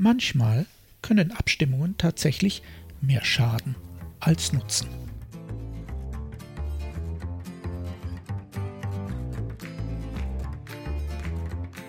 [0.00, 0.66] Manchmal
[1.02, 2.62] können Abstimmungen tatsächlich
[3.00, 3.74] mehr schaden
[4.20, 4.86] als nutzen.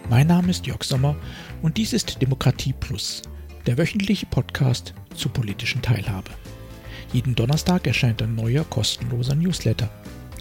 [0.10, 1.16] Mein Name ist Jörg Sommer
[1.62, 3.22] und dies ist Demokratie Plus,
[3.68, 6.32] der wöchentliche Podcast zur politischen Teilhabe.
[7.14, 9.88] Jeden Donnerstag erscheint ein neuer kostenloser Newsletter.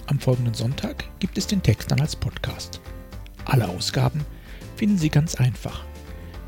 [0.07, 2.81] Am folgenden Sonntag gibt es den Text dann als Podcast.
[3.45, 4.25] Alle Ausgaben
[4.77, 5.85] finden Sie ganz einfach.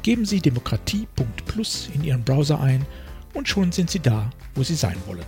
[0.03, 2.87] Geben Sie demokratie.plus in Ihren Browser ein
[3.35, 5.27] und schon sind Sie da, wo Sie sein wollen.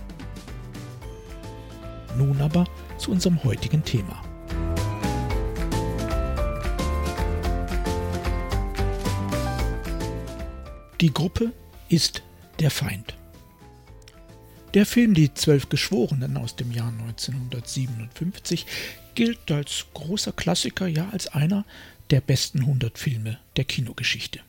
[2.17, 2.65] Nun aber
[2.97, 4.21] zu unserem heutigen Thema.
[11.01, 11.51] Die Gruppe
[11.89, 12.23] ist
[12.59, 13.15] der Feind.
[14.73, 18.65] Der Film Die Zwölf Geschworenen aus dem Jahr 1957
[19.13, 21.63] gilt als großer Klassiker, ja als einer
[22.09, 24.39] der besten 100 Filme der Kinogeschichte.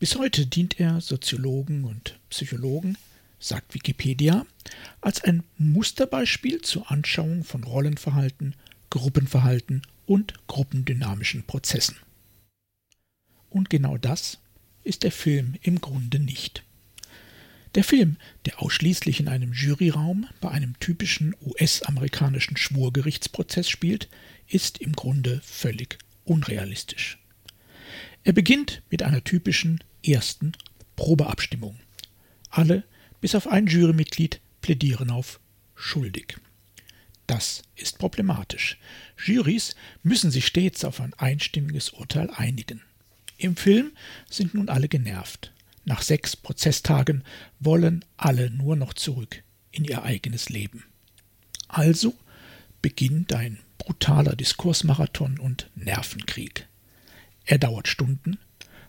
[0.00, 2.96] Bis heute dient er Soziologen und Psychologen,
[3.38, 4.46] sagt Wikipedia,
[5.02, 8.56] als ein Musterbeispiel zur Anschauung von Rollenverhalten,
[8.88, 11.96] Gruppenverhalten und gruppendynamischen Prozessen.
[13.50, 14.38] Und genau das
[14.84, 16.64] ist der Film im Grunde nicht.
[17.74, 18.16] Der Film,
[18.46, 24.08] der ausschließlich in einem Juryraum bei einem typischen US-amerikanischen Schwurgerichtsprozess spielt,
[24.48, 27.18] ist im Grunde völlig unrealistisch.
[28.24, 30.52] Er beginnt mit einer typischen ersten
[30.96, 31.78] Probeabstimmung.
[32.50, 32.84] Alle,
[33.20, 35.40] bis auf ein Jurymitglied, plädieren auf
[35.74, 36.36] schuldig.
[37.26, 38.76] Das ist problematisch.
[39.16, 42.82] Jurys müssen sich stets auf ein einstimmiges Urteil einigen.
[43.38, 43.92] Im Film
[44.28, 45.52] sind nun alle genervt.
[45.84, 47.24] Nach sechs Prozesstagen
[47.58, 50.84] wollen alle nur noch zurück in ihr eigenes Leben.
[51.68, 52.14] Also
[52.82, 56.66] beginnt ein brutaler Diskursmarathon und Nervenkrieg.
[57.44, 58.38] Er dauert Stunden,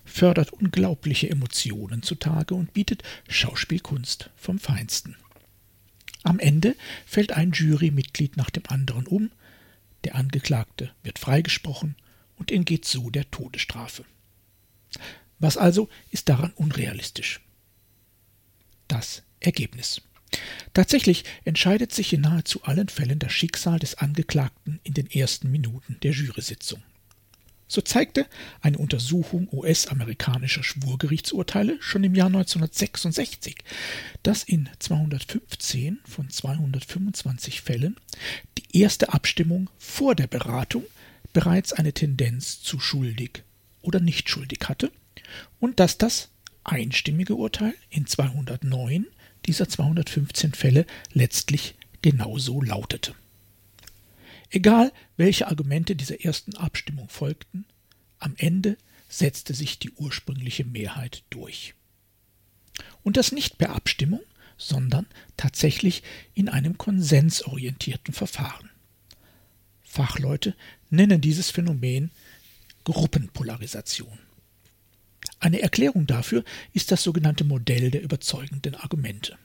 [0.06, 5.16] fördert unglaubliche Emotionen zutage und bietet Schauspielkunst vom Feinsten.
[6.24, 9.32] Am Ende fällt ein Jurymitglied nach dem anderen um,
[10.04, 11.96] der Angeklagte wird freigesprochen
[12.36, 14.06] und entgeht so der Todesstrafe.
[15.40, 17.42] Was also ist daran unrealistisch?
[18.88, 20.02] Das Ergebnis.
[20.74, 25.98] Tatsächlich entscheidet sich in nahezu allen Fällen das Schicksal des Angeklagten in den ersten Minuten
[26.04, 26.82] der Jury-Sitzung.
[27.72, 28.28] So zeigte
[28.60, 33.60] eine Untersuchung US-amerikanischer Schwurgerichtsurteile schon im Jahr 1966,
[34.24, 37.96] dass in 215 von 225 Fällen
[38.58, 40.84] die erste Abstimmung vor der Beratung
[41.32, 43.44] bereits eine Tendenz zu schuldig
[43.82, 44.92] oder nicht schuldig hatte
[45.62, 46.28] und dass das
[46.66, 49.06] einstimmige Urteil in 209
[49.46, 53.16] dieser 215 Fälle letztlich genauso lautete.
[54.52, 57.66] Egal, welche Argumente dieser ersten Abstimmung folgten,
[58.20, 61.74] am Ende setzte sich die ursprüngliche Mehrheit durch.
[63.02, 64.22] Und das nicht per Abstimmung,
[64.58, 65.08] sondern
[65.38, 66.04] tatsächlich
[66.34, 68.70] in einem konsensorientierten Verfahren.
[69.82, 70.56] Fachleute
[70.90, 72.12] nennen dieses Phänomen
[72.84, 74.20] Gruppenpolarisation.
[75.40, 79.38] Eine Erklärung dafür ist das sogenannte Modell der überzeugenden Argumente.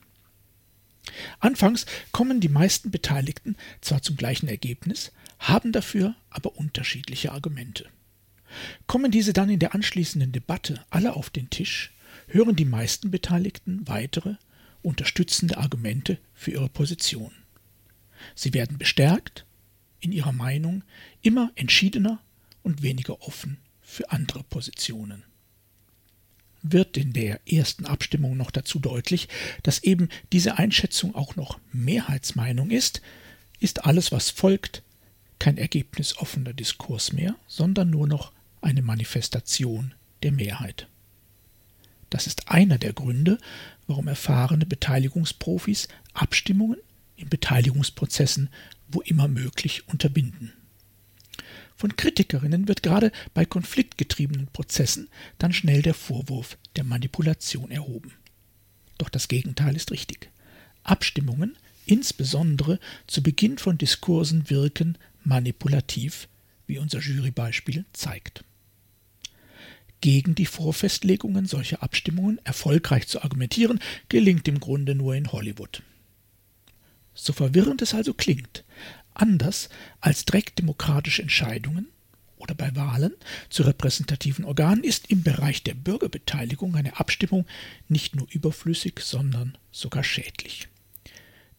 [1.39, 7.85] Anfangs kommen die meisten Beteiligten zwar zum gleichen Ergebnis, haben dafür aber unterschiedliche Argumente.
[8.87, 11.93] Kommen diese dann in der anschließenden Debatte alle auf den Tisch,
[12.27, 14.35] hören die meisten Beteiligten weitere,
[14.81, 17.31] unterstützende Argumente für ihre Position.
[18.35, 19.45] Sie werden bestärkt
[19.99, 20.83] in ihrer Meinung,
[21.21, 22.19] immer entschiedener
[22.63, 25.23] und weniger offen für andere Positionen.
[26.71, 29.27] Wird in der ersten Abstimmung noch dazu deutlich,
[29.63, 33.01] dass eben diese Einschätzung auch noch Mehrheitsmeinung ist,
[33.59, 34.83] ist alles, was folgt,
[35.39, 40.87] kein ergebnisoffener Diskurs mehr, sondern nur noch eine Manifestation der Mehrheit.
[42.09, 43.37] Das ist einer der Gründe,
[43.85, 46.77] warum erfahrene Beteiligungsprofis Abstimmungen
[47.17, 48.49] in Beteiligungsprozessen
[48.87, 50.53] wo immer möglich unterbinden.
[51.75, 58.13] Von Kritikerinnen wird gerade bei konfliktgetriebenen Prozessen dann schnell der Vorwurf der Manipulation erhoben.
[58.97, 60.29] Doch das Gegenteil ist richtig.
[60.83, 66.27] Abstimmungen, insbesondere zu Beginn von Diskursen, wirken manipulativ,
[66.65, 68.43] wie unser Jurybeispiel zeigt.
[70.01, 73.79] Gegen die Vorfestlegungen solcher Abstimmungen erfolgreich zu argumentieren,
[74.09, 75.81] gelingt im Grunde nur in Hollywood.
[77.13, 78.63] So verwirrend es also klingt,
[79.19, 79.69] anders
[79.99, 81.87] als direktdemokratische Entscheidungen
[82.37, 83.13] oder bei Wahlen
[83.49, 87.45] zu repräsentativen Organen ist im Bereich der Bürgerbeteiligung eine Abstimmung
[87.87, 90.67] nicht nur überflüssig, sondern sogar schädlich.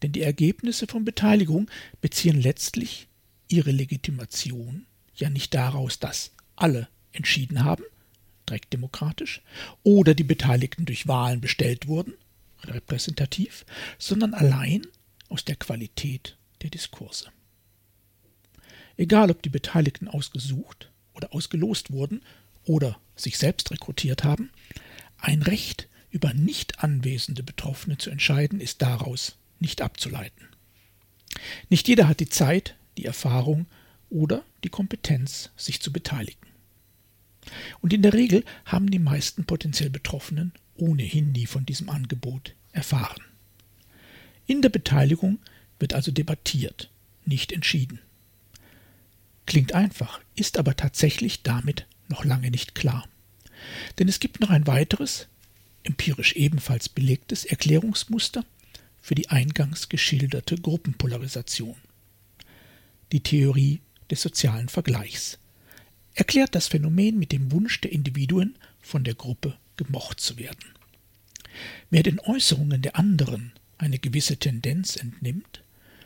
[0.03, 1.69] Denn die Ergebnisse von Beteiligung
[2.01, 3.09] beziehen letztlich
[3.49, 7.83] ihre Legitimation ja nicht daraus, dass alle entschieden haben,
[8.49, 9.43] direkt demokratisch,
[9.83, 12.15] oder die Beteiligten durch Wahlen bestellt wurden,
[12.65, 13.67] repräsentativ,
[13.99, 14.87] sondern allein
[15.29, 17.31] aus der Qualität der Diskurse.
[18.99, 22.21] Egal, ob die Beteiligten ausgesucht oder ausgelost wurden
[22.65, 24.51] oder sich selbst rekrutiert haben,
[25.19, 30.49] ein Recht über nicht anwesende Betroffene zu entscheiden, ist daraus nicht abzuleiten.
[31.71, 33.67] Nicht jeder hat die Zeit, die Erfahrung
[34.11, 36.49] oder die Kompetenz, sich zu beteiligen.
[37.81, 43.23] Und in der Regel haben die meisten potenziell Betroffenen ohnehin nie von diesem Angebot erfahren.
[44.47, 45.39] In der Beteiligung
[45.79, 46.91] wird also debattiert,
[47.25, 48.01] nicht entschieden.
[49.49, 53.09] Klingt einfach, ist aber tatsächlich damit noch lange nicht klar.
[53.99, 55.27] Denn es gibt noch ein weiteres,
[55.85, 58.45] empirisch ebenfalls belegtes Erklärungsmuster
[59.01, 61.77] für die eingangs geschilderte Gruppenpolarisation.
[63.11, 63.81] Die Theorie
[64.11, 65.39] des sozialen Vergleichs
[66.15, 70.75] erklärt das Phänomen mit dem Wunsch der Individuen, von der Gruppe gemocht zu werden.
[71.89, 75.63] Wer den Äußerungen der anderen eine gewisse Tendenz entnimmt,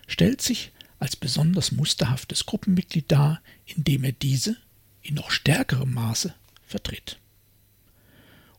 [0.06, 0.70] stellt sich
[1.02, 4.56] als besonders musterhaftes Gruppenmitglied dar, indem er diese
[5.02, 6.32] in noch stärkerem Maße
[6.64, 7.18] vertritt.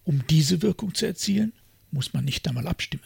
[0.04, 1.54] Um diese Wirkung zu erzielen,
[1.92, 3.06] muss man nicht einmal abstimmen.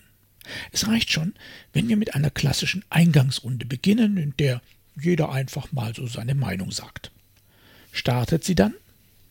[0.71, 1.35] Es reicht schon,
[1.71, 4.59] wenn wir mit einer klassischen Eingangsrunde beginnen, in der
[4.99, 7.11] jeder einfach mal so seine Meinung sagt.
[7.91, 8.73] Startet sie dann,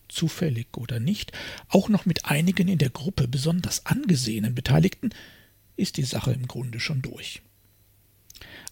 [0.07, 1.33] zufällig oder nicht,
[1.69, 5.11] auch noch mit einigen in der Gruppe besonders angesehenen Beteiligten,
[5.77, 7.43] ist die Sache im Grunde schon durch.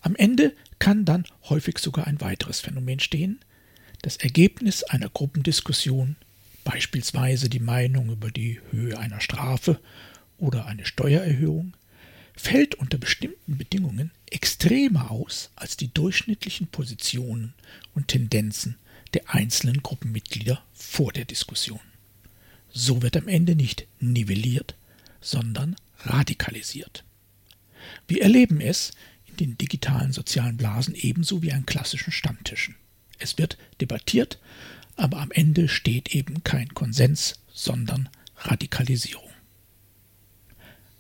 [0.05, 3.41] Am Ende kann dann häufig sogar ein weiteres Phänomen stehen,
[4.03, 6.17] das Ergebnis einer Gruppendiskussion,
[6.63, 9.81] beispielsweise die Meinung über die Höhe einer Strafe
[10.37, 11.75] oder eine Steuererhöhung,
[12.37, 17.55] fällt unter bestimmten Bedingungen extremer aus als die durchschnittlichen Positionen
[17.95, 18.77] und Tendenzen
[19.15, 21.81] der einzelnen Gruppenmitglieder vor der Diskussion.
[22.71, 24.75] So wird am Ende nicht nivelliert,
[25.23, 27.05] sondern radikalisiert.
[28.07, 28.93] Wir erleben es
[29.41, 32.77] den digitalen sozialen Blasen ebenso wie an klassischen Stammtischen.
[33.19, 34.39] Es wird debattiert,
[34.97, 39.31] aber am Ende steht eben kein Konsens, sondern Radikalisierung.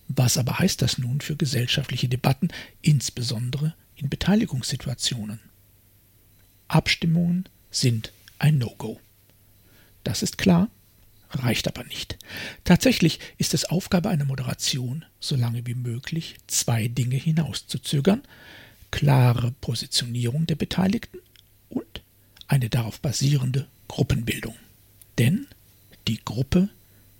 [0.08, 2.48] Was aber heißt das nun für gesellschaftliche Debatten,
[2.82, 5.40] insbesondere in Beteiligungssituationen?
[6.69, 9.00] Abstimmungen sind ein No-Go.
[10.02, 10.69] Das ist klar,
[11.36, 12.19] reicht aber nicht.
[12.64, 18.22] Tatsächlich ist es Aufgabe einer Moderation, so lange wie möglich zwei Dinge hinauszuzögern
[18.90, 21.19] klare Positionierung der Beteiligten
[21.69, 22.02] und
[22.46, 24.54] eine darauf basierende Gruppenbildung.
[25.19, 25.48] Denn
[26.06, 26.69] die Gruppe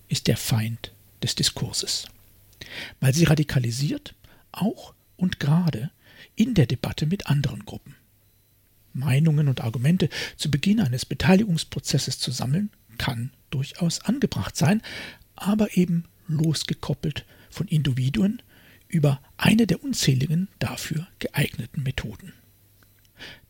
[0.09, 2.07] ist der Feind des Diskurses
[3.01, 4.15] weil sie radikalisiert,
[4.53, 5.91] auch und gerade
[6.37, 7.95] in der Debatte mit anderen Gruppen.
[8.93, 14.83] Meinungen und Argumente zu Beginn eines Beteiligungsprozesses zu sammeln, kann durchaus angebracht sein,
[15.37, 18.43] aber eben losgekoppelt von Individuen
[18.89, 22.33] über eine der unzähligen dafür geeigneten Methoden.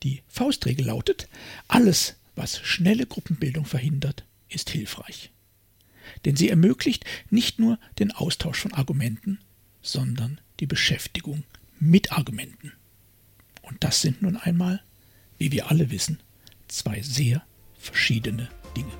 [0.02, 1.28] Die Faustregel lautet,
[1.68, 5.30] alles, was schnelle Gruppenbildung verhindert, ist hilfreich
[6.24, 9.38] denn sie ermöglicht nicht nur den Austausch von Argumenten,
[9.82, 11.44] sondern die Beschäftigung
[11.78, 12.72] mit Argumenten.
[13.62, 14.82] Und das sind nun einmal,
[15.38, 16.20] wie wir alle wissen,
[16.68, 17.42] zwei sehr
[17.78, 18.92] verschiedene Dinge.